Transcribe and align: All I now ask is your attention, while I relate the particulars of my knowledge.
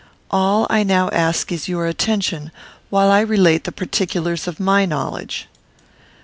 All 0.31 0.65
I 0.67 0.81
now 0.81 1.09
ask 1.09 1.51
is 1.51 1.67
your 1.67 1.85
attention, 1.85 2.51
while 2.89 3.11
I 3.11 3.21
relate 3.21 3.65
the 3.65 3.71
particulars 3.71 4.47
of 4.47 4.59
my 4.59 4.83
knowledge. 4.83 5.47